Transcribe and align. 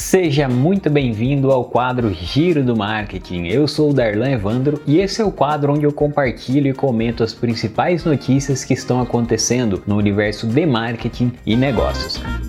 Seja 0.00 0.48
muito 0.48 0.88
bem-vindo 0.88 1.50
ao 1.50 1.64
quadro 1.64 2.14
Giro 2.14 2.62
do 2.62 2.76
Marketing. 2.76 3.48
Eu 3.48 3.66
sou 3.66 3.90
o 3.90 3.92
Darlan 3.92 4.30
Evandro 4.30 4.80
e 4.86 5.00
esse 5.00 5.20
é 5.20 5.24
o 5.24 5.32
quadro 5.32 5.72
onde 5.72 5.84
eu 5.84 5.92
compartilho 5.92 6.68
e 6.68 6.72
comento 6.72 7.24
as 7.24 7.34
principais 7.34 8.04
notícias 8.04 8.64
que 8.64 8.74
estão 8.74 9.00
acontecendo 9.00 9.82
no 9.88 9.96
universo 9.96 10.46
de 10.46 10.64
marketing 10.64 11.32
e 11.44 11.56
negócios. 11.56 12.47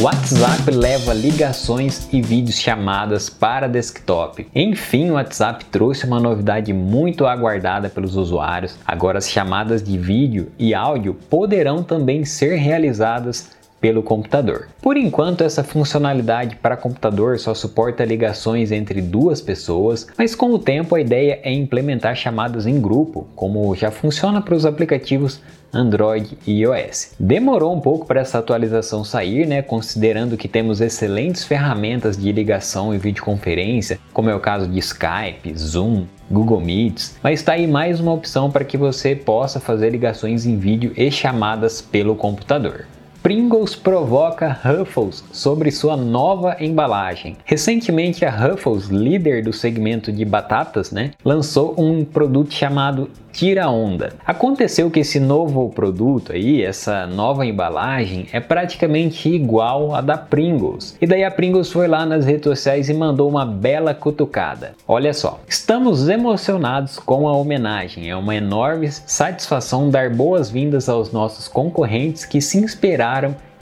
WhatsApp 0.00 0.72
leva 0.72 1.14
ligações 1.14 2.08
e 2.12 2.20
vídeos 2.20 2.58
chamadas 2.58 3.30
para 3.30 3.68
desktop. 3.68 4.46
Enfim, 4.52 5.10
o 5.10 5.14
WhatsApp 5.14 5.64
trouxe 5.66 6.04
uma 6.04 6.18
novidade 6.18 6.72
muito 6.72 7.26
aguardada 7.26 7.88
pelos 7.88 8.16
usuários. 8.16 8.76
Agora 8.84 9.18
as 9.18 9.30
chamadas 9.30 9.82
de 9.84 9.96
vídeo 9.96 10.50
e 10.58 10.74
áudio 10.74 11.14
poderão 11.30 11.82
também 11.82 12.24
ser 12.24 12.56
realizadas 12.56 13.50
pelo 13.84 14.02
computador. 14.02 14.68
Por 14.80 14.96
enquanto, 14.96 15.44
essa 15.44 15.62
funcionalidade 15.62 16.56
para 16.56 16.74
computador 16.74 17.38
só 17.38 17.52
suporta 17.52 18.02
ligações 18.02 18.72
entre 18.72 19.02
duas 19.02 19.42
pessoas, 19.42 20.06
mas 20.16 20.34
com 20.34 20.54
o 20.54 20.58
tempo 20.58 20.94
a 20.94 21.00
ideia 21.02 21.38
é 21.42 21.52
implementar 21.52 22.16
chamadas 22.16 22.66
em 22.66 22.80
grupo, 22.80 23.26
como 23.36 23.74
já 23.74 23.90
funciona 23.90 24.40
para 24.40 24.54
os 24.54 24.64
aplicativos 24.64 25.42
Android 25.70 26.38
e 26.46 26.62
iOS. 26.62 27.12
Demorou 27.20 27.74
um 27.74 27.80
pouco 27.80 28.06
para 28.06 28.22
essa 28.22 28.38
atualização 28.38 29.04
sair, 29.04 29.46
né, 29.46 29.60
considerando 29.60 30.34
que 30.34 30.48
temos 30.48 30.80
excelentes 30.80 31.44
ferramentas 31.44 32.16
de 32.16 32.32
ligação 32.32 32.94
e 32.94 32.96
videoconferência, 32.96 33.98
como 34.14 34.30
é 34.30 34.34
o 34.34 34.40
caso 34.40 34.66
de 34.66 34.78
Skype, 34.78 35.54
Zoom, 35.58 36.06
Google 36.30 36.60
Meets, 36.60 37.18
mas 37.22 37.40
está 37.40 37.52
aí 37.52 37.66
mais 37.66 38.00
uma 38.00 38.14
opção 38.14 38.50
para 38.50 38.64
que 38.64 38.78
você 38.78 39.14
possa 39.14 39.60
fazer 39.60 39.90
ligações 39.90 40.46
em 40.46 40.56
vídeo 40.56 40.92
e 40.96 41.10
chamadas 41.10 41.82
pelo 41.82 42.16
computador. 42.16 42.86
Pringles 43.24 43.74
provoca 43.74 44.52
Ruffles 44.62 45.24
sobre 45.32 45.70
sua 45.70 45.96
nova 45.96 46.58
embalagem. 46.60 47.38
Recentemente, 47.46 48.22
a 48.22 48.30
Ruffles, 48.30 48.88
líder 48.88 49.42
do 49.42 49.50
segmento 49.50 50.12
de 50.12 50.26
batatas, 50.26 50.92
né, 50.92 51.12
lançou 51.24 51.74
um 51.78 52.04
produto 52.04 52.52
chamado 52.52 53.08
Tira 53.32 53.68
Onda. 53.68 54.12
Aconteceu 54.26 54.90
que 54.90 55.00
esse 55.00 55.18
novo 55.18 55.70
produto 55.70 56.32
aí, 56.32 56.62
essa 56.62 57.06
nova 57.06 57.46
embalagem, 57.46 58.28
é 58.30 58.38
praticamente 58.40 59.28
igual 59.28 59.94
à 59.94 60.02
da 60.02 60.18
Pringles. 60.18 60.94
E 61.00 61.06
daí 61.06 61.24
a 61.24 61.30
Pringles 61.30 61.72
foi 61.72 61.88
lá 61.88 62.04
nas 62.04 62.26
redes 62.26 62.44
sociais 62.44 62.90
e 62.90 62.94
mandou 62.94 63.28
uma 63.28 63.46
bela 63.46 63.94
cutucada. 63.94 64.74
Olha 64.86 65.14
só, 65.14 65.40
estamos 65.48 66.10
emocionados 66.10 66.98
com 66.98 67.26
a 67.26 67.32
homenagem. 67.32 68.10
É 68.10 68.14
uma 68.14 68.36
enorme 68.36 68.88
satisfação 68.92 69.88
dar 69.88 70.10
boas-vindas 70.10 70.90
aos 70.90 71.10
nossos 71.10 71.48
concorrentes 71.48 72.26
que 72.26 72.40
se 72.40 72.58
inspiraram 72.58 73.13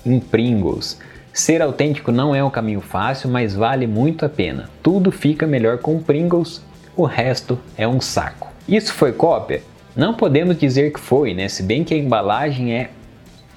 em 0.06 0.18
Pringles. 0.18 0.98
Ser 1.32 1.60
autêntico 1.62 2.12
não 2.12 2.34
é 2.34 2.42
um 2.44 2.50
caminho 2.50 2.80
fácil, 2.80 3.28
mas 3.28 3.54
vale 3.54 3.86
muito 3.86 4.24
a 4.24 4.28
pena. 4.28 4.70
Tudo 4.82 5.10
fica 5.10 5.46
melhor 5.46 5.78
com 5.78 5.98
Pringles, 5.98 6.62
o 6.96 7.04
resto 7.04 7.58
é 7.76 7.88
um 7.88 8.00
saco. 8.00 8.48
Isso 8.68 8.92
foi 8.92 9.12
cópia? 9.12 9.62
Não 9.96 10.14
podemos 10.14 10.58
dizer 10.58 10.92
que 10.92 11.00
foi, 11.00 11.34
né? 11.34 11.48
Se 11.48 11.62
bem 11.62 11.84
que 11.84 11.94
a 11.94 11.98
embalagem 11.98 12.74
é 12.74 12.90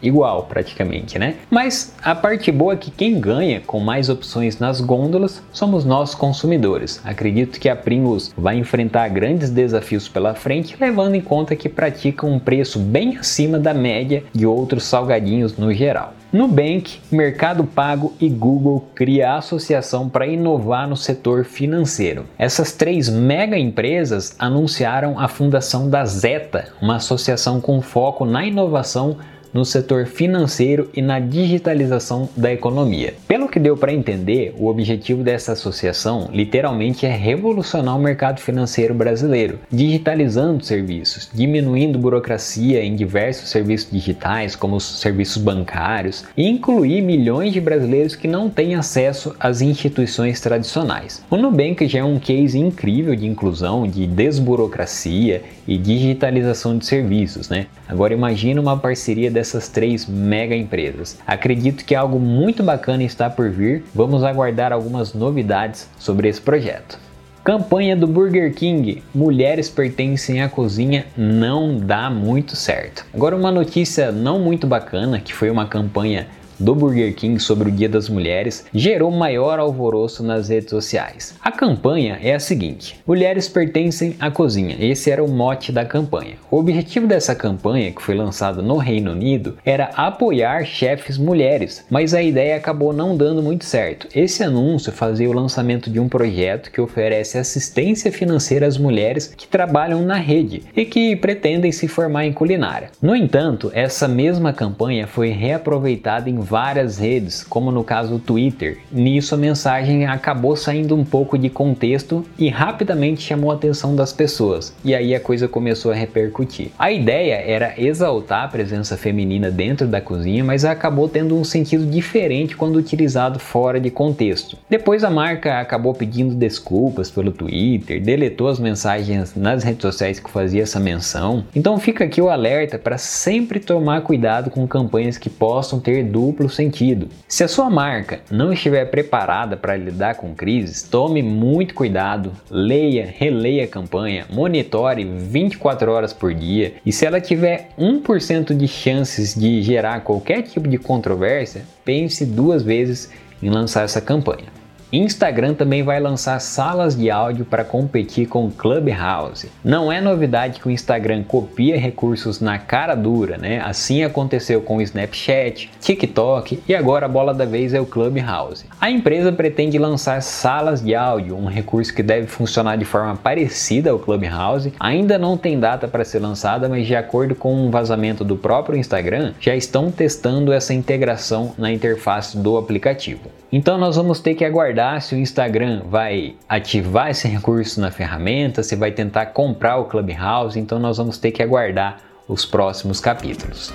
igual 0.01 0.43
praticamente, 0.43 1.17
né? 1.17 1.35
Mas 1.49 1.93
a 2.01 2.13
parte 2.13 2.51
boa 2.51 2.73
é 2.73 2.77
que 2.77 2.91
quem 2.91 3.19
ganha 3.19 3.61
com 3.61 3.79
mais 3.79 4.09
opções 4.09 4.59
nas 4.59 4.81
gôndolas 4.81 5.41
somos 5.51 5.85
nós 5.85 6.13
consumidores. 6.13 7.01
Acredito 7.03 7.59
que 7.59 7.69
a 7.69 7.75
Pringles 7.75 8.33
vai 8.37 8.57
enfrentar 8.57 9.07
grandes 9.09 9.49
desafios 9.49 10.07
pela 10.07 10.33
frente, 10.33 10.75
levando 10.79 11.15
em 11.15 11.21
conta 11.21 11.55
que 11.55 11.69
pratica 11.69 12.25
um 12.25 12.39
preço 12.39 12.79
bem 12.79 13.17
acima 13.17 13.59
da 13.59 13.73
média 13.73 14.23
de 14.33 14.45
outros 14.45 14.83
salgadinhos 14.83 15.57
no 15.57 15.73
geral. 15.73 16.13
Nubank, 16.35 16.99
Mercado 17.09 17.63
Pago 17.63 18.13
e 18.19 18.27
Google 18.27 18.89
cria 18.93 19.31
a 19.31 19.37
associação 19.37 20.09
para 20.09 20.27
inovar 20.27 20.85
no 20.85 20.97
setor 20.97 21.45
financeiro. 21.45 22.25
Essas 22.37 22.73
três 22.73 23.07
mega 23.07 23.57
empresas 23.57 24.35
anunciaram 24.37 25.17
a 25.17 25.29
fundação 25.29 25.89
da 25.89 26.03
Zeta, 26.03 26.73
uma 26.81 26.97
associação 26.97 27.61
com 27.61 27.81
foco 27.81 28.25
na 28.25 28.45
inovação 28.45 29.17
no 29.55 29.63
setor 29.63 30.05
financeiro 30.05 30.89
e 30.93 31.01
na 31.01 31.17
digitalização 31.17 32.27
da 32.35 32.51
economia. 32.51 33.13
Pelo 33.25 33.47
que 33.47 33.57
deu 33.57 33.77
para 33.77 33.93
entender, 33.93 34.53
o 34.59 34.67
objetivo 34.67 35.23
dessa 35.23 35.53
associação 35.53 36.29
literalmente 36.33 37.05
é 37.05 37.15
revolucionar 37.15 37.95
o 37.95 38.01
mercado 38.01 38.41
financeiro 38.41 38.93
brasileiro, 38.93 39.57
digitalizando 39.71 40.65
serviços, 40.65 41.29
diminuindo 41.33 41.97
burocracia 41.97 42.83
em 42.83 42.97
diversos 42.97 43.49
serviços 43.49 43.89
digitais, 43.89 44.57
como 44.57 44.75
os 44.75 44.99
serviços 44.99 45.41
bancários, 45.41 46.25
e 46.35 46.45
incluir 46.49 47.01
milhões 47.01 47.53
de 47.53 47.61
brasileiros 47.61 48.13
que 48.13 48.27
não 48.27 48.49
têm 48.49 48.75
acesso 48.75 49.33
às 49.39 49.61
instituições 49.61 50.41
tradicionais. 50.41 51.23
O 51.29 51.37
Nubank 51.37 51.87
já 51.87 51.99
é 51.99 52.03
um 52.03 52.19
case 52.19 52.59
incrível 52.59 53.15
de 53.15 53.25
inclusão, 53.25 53.87
de 53.87 54.05
desburocracia 54.05 55.43
e 55.65 55.77
digitalização 55.77 56.77
de 56.77 56.85
serviços, 56.85 57.47
né? 57.47 57.67
Agora 57.87 58.13
imagine 58.13 58.59
uma 58.59 58.77
parceria 58.77 59.31
dessa 59.31 59.44
dessas 59.45 59.67
três 59.67 60.07
mega 60.07 60.55
empresas. 60.55 61.19
Acredito 61.27 61.85
que 61.85 61.93
algo 61.93 62.19
muito 62.19 62.63
bacana 62.63 63.03
está 63.03 63.29
por 63.29 63.49
vir. 63.51 63.83
Vamos 63.93 64.23
aguardar 64.23 64.73
algumas 64.73 65.13
novidades 65.13 65.87
sobre 65.99 66.27
esse 66.27 66.41
projeto. 66.41 66.97
Campanha 67.43 67.95
do 67.95 68.07
Burger 68.07 68.51
King: 68.55 69.03
Mulheres 69.13 69.69
pertencem 69.69 70.41
à 70.41 70.49
cozinha 70.49 71.05
não 71.15 71.77
dá 71.77 72.09
muito 72.09 72.55
certo. 72.55 73.05
Agora, 73.13 73.35
uma 73.35 73.51
notícia 73.51 74.11
não 74.11 74.39
muito 74.39 74.65
bacana 74.65 75.19
que 75.19 75.31
foi 75.31 75.51
uma 75.51 75.67
campanha 75.67 76.27
do 76.59 76.75
Burger 76.75 77.13
King 77.13 77.39
sobre 77.39 77.69
o 77.69 77.71
Dia 77.71 77.89
das 77.89 78.09
Mulheres 78.09 78.65
gerou 78.73 79.11
maior 79.11 79.59
alvoroço 79.59 80.23
nas 80.23 80.49
redes 80.49 80.69
sociais. 80.69 81.35
A 81.41 81.51
campanha 81.51 82.19
é 82.21 82.33
a 82.33 82.39
seguinte: 82.39 82.99
Mulheres 83.05 83.47
pertencem 83.47 84.15
à 84.19 84.31
cozinha. 84.31 84.75
Esse 84.79 85.11
era 85.11 85.23
o 85.23 85.29
mote 85.29 85.71
da 85.71 85.85
campanha. 85.85 86.35
O 86.49 86.57
objetivo 86.57 87.07
dessa 87.07 87.35
campanha, 87.35 87.91
que 87.91 88.01
foi 88.01 88.15
lançada 88.15 88.61
no 88.61 88.77
Reino 88.77 89.11
Unido, 89.11 89.57
era 89.65 89.85
apoiar 89.95 90.65
chefes 90.65 91.17
mulheres, 91.17 91.85
mas 91.89 92.13
a 92.13 92.21
ideia 92.21 92.55
acabou 92.55 92.93
não 92.93 93.15
dando 93.15 93.41
muito 93.41 93.65
certo. 93.65 94.07
Esse 94.15 94.43
anúncio 94.43 94.91
fazia 94.91 95.29
o 95.29 95.33
lançamento 95.33 95.89
de 95.89 95.99
um 95.99 96.09
projeto 96.09 96.71
que 96.71 96.81
oferece 96.81 97.37
assistência 97.37 98.11
financeira 98.11 98.67
às 98.67 98.77
mulheres 98.77 99.33
que 99.35 99.47
trabalham 99.47 100.01
na 100.01 100.15
rede 100.15 100.63
e 100.75 100.85
que 100.85 101.15
pretendem 101.15 101.71
se 101.71 101.87
formar 101.87 102.25
em 102.25 102.33
culinária. 102.33 102.89
No 103.01 103.15
entanto, 103.15 103.71
essa 103.73 104.07
mesma 104.07 104.53
campanha 104.53 105.07
foi 105.07 105.29
reaproveitada 105.29 106.29
em 106.29 106.39
várias 106.45 106.97
redes, 106.97 107.43
como 107.43 107.71
no 107.71 107.83
caso 107.83 108.11
do 108.11 108.19
Twitter. 108.19 108.77
Nisso 108.91 109.35
a 109.35 109.37
mensagem 109.37 110.05
acabou 110.05 110.55
saindo 110.55 110.95
um 110.95 111.03
pouco 111.03 111.37
de 111.37 111.49
contexto 111.49 112.23
e 112.37 112.47
rapidamente 112.47 113.21
chamou 113.21 113.51
a 113.51 113.55
atenção 113.55 113.95
das 113.95 114.13
pessoas, 114.13 114.73
e 114.83 114.93
aí 114.93 115.15
a 115.15 115.19
coisa 115.19 115.47
começou 115.47 115.91
a 115.91 115.95
repercutir. 115.95 116.69
A 116.77 116.91
ideia 116.91 117.35
era 117.35 117.73
exaltar 117.77 118.45
a 118.45 118.47
presença 118.47 118.95
feminina 118.95 119.49
dentro 119.49 119.87
da 119.87 119.99
cozinha, 119.99 120.43
mas 120.43 120.63
acabou 120.63 121.09
tendo 121.09 121.37
um 121.37 121.43
sentido 121.43 121.85
diferente 121.85 122.55
quando 122.55 122.75
utilizado 122.75 123.39
fora 123.39 123.79
de 123.79 123.89
contexto. 123.89 124.57
Depois 124.69 125.03
a 125.03 125.09
marca 125.09 125.59
acabou 125.59 125.93
pedindo 125.93 126.35
desculpas 126.35 127.09
pelo 127.09 127.31
Twitter, 127.31 128.01
deletou 128.01 128.47
as 128.47 128.59
mensagens 128.59 129.35
nas 129.35 129.63
redes 129.63 129.81
sociais 129.81 130.19
que 130.19 130.29
fazia 130.29 130.63
essa 130.63 130.79
menção. 130.79 131.45
Então 131.55 131.79
fica 131.79 132.03
aqui 132.03 132.21
o 132.21 132.29
alerta 132.29 132.77
para 132.77 132.97
sempre 132.97 133.59
tomar 133.59 134.01
cuidado 134.01 134.49
com 134.49 134.67
campanhas 134.67 135.17
que 135.17 135.29
possam 135.29 135.79
ter 135.79 136.03
duplo 136.03 136.34
duplo 136.35 136.49
sentido. 136.49 137.07
Se 137.27 137.43
a 137.43 137.47
sua 137.47 137.69
marca 137.69 138.19
não 138.29 138.51
estiver 138.51 138.85
preparada 138.85 139.55
para 139.55 139.77
lidar 139.77 140.15
com 140.15 140.35
crises, 140.35 140.83
tome 140.83 141.23
muito 141.23 141.73
cuidado, 141.73 142.33
leia, 142.51 143.11
releia 143.17 143.63
a 143.63 143.67
campanha, 143.67 144.25
monitore 144.29 145.05
24 145.05 145.89
horas 145.89 146.11
por 146.11 146.33
dia 146.33 146.73
e 146.85 146.91
se 146.91 147.05
ela 147.05 147.21
tiver 147.21 147.69
1% 147.79 148.55
de 148.55 148.67
chances 148.67 149.33
de 149.33 149.61
gerar 149.61 150.01
qualquer 150.01 150.41
tipo 150.43 150.67
de 150.67 150.77
controvérsia, 150.77 151.63
pense 151.85 152.25
duas 152.25 152.61
vezes 152.61 153.09
em 153.41 153.49
lançar 153.49 153.85
essa 153.85 154.01
campanha. 154.01 154.64
Instagram 154.95 155.53
também 155.53 155.83
vai 155.83 155.99
lançar 155.99 156.39
salas 156.39 156.95
de 156.95 157.11
áudio 157.11 157.43
para 157.43 157.65
competir 157.65 158.27
com 158.27 158.49
Clubhouse. 158.49 159.51
Não 159.63 159.91
é 159.91 159.99
novidade 159.99 160.59
que 160.59 160.67
o 160.67 160.71
Instagram 160.71 161.23
copia 161.23 161.77
recursos 161.77 162.39
na 162.39 162.57
cara 162.57 162.95
dura, 162.95 163.37
né? 163.37 163.61
Assim 163.65 164.03
aconteceu 164.03 164.61
com 164.61 164.77
o 164.77 164.81
Snapchat, 164.81 165.69
TikTok 165.81 166.61
e 166.67 166.73
agora 166.73 167.07
a 167.07 167.09
bola 167.09 167.33
da 167.33 167.45
vez 167.45 167.73
é 167.73 167.81
o 167.81 167.85
Clubhouse. 167.85 168.65
A 168.79 168.89
empresa 168.89 169.31
pretende 169.31 169.77
lançar 169.77 170.21
salas 170.21 170.81
de 170.81 170.95
áudio, 170.95 171.35
um 171.35 171.47
recurso 171.47 171.93
que 171.93 172.03
deve 172.03 172.27
funcionar 172.27 172.77
de 172.77 172.85
forma 172.85 173.15
parecida 173.15 173.91
ao 173.91 173.99
Clubhouse. 173.99 174.71
Ainda 174.79 175.17
não 175.17 175.35
tem 175.37 175.59
data 175.59 175.87
para 175.87 176.05
ser 176.05 176.19
lançada, 176.19 176.69
mas 176.69 176.87
de 176.87 176.95
acordo 176.95 177.35
com 177.35 177.53
um 177.53 177.69
vazamento 177.69 178.23
do 178.23 178.37
próprio 178.37 178.77
Instagram, 178.77 179.33
já 179.39 179.55
estão 179.55 179.91
testando 179.91 180.53
essa 180.53 180.73
integração 180.73 181.53
na 181.57 181.71
interface 181.71 182.37
do 182.37 182.57
aplicativo. 182.57 183.29
Então 183.51 183.77
nós 183.77 183.95
vamos 183.95 184.19
ter 184.19 184.35
que 184.35 184.43
aguardar 184.43 184.84
se 184.99 185.15
o 185.15 185.17
Instagram 185.17 185.83
vai 185.89 186.35
ativar 186.47 187.09
esse 187.09 187.27
recurso 187.27 187.81
na 187.81 187.91
ferramenta, 187.91 188.63
se 188.63 188.75
vai 188.75 188.91
tentar 188.91 189.27
comprar 189.27 189.77
o 189.77 189.85
Clubhouse, 189.85 190.59
então 190.59 190.79
nós 190.79 190.97
vamos 190.97 191.17
ter 191.17 191.31
que 191.31 191.43
aguardar 191.43 191.97
os 192.27 192.45
próximos 192.45 192.99
capítulos. 192.99 193.73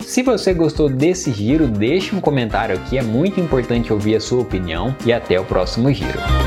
Se 0.00 0.22
você 0.22 0.52
gostou 0.52 0.88
desse 0.88 1.32
giro, 1.32 1.66
deixe 1.66 2.14
um 2.14 2.20
comentário 2.20 2.74
aqui, 2.74 2.98
é 2.98 3.02
muito 3.02 3.40
importante 3.40 3.92
ouvir 3.92 4.16
a 4.16 4.20
sua 4.20 4.42
opinião 4.42 4.94
e 5.06 5.12
até 5.12 5.40
o 5.40 5.44
próximo 5.44 5.92
giro. 5.92 6.41